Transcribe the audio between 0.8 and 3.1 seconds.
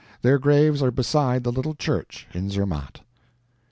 are beside the little church in Zermatt.